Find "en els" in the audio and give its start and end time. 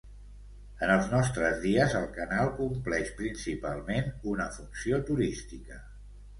0.87-1.09